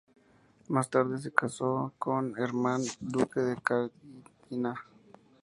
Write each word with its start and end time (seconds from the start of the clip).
Más 0.69 0.89
tarde 0.89 1.19
se 1.19 1.31
casó 1.31 1.93
con 1.99 2.33
Herman, 2.35 2.81
duque 2.99 3.39
de 3.41 3.55
Carintia. 3.61 4.73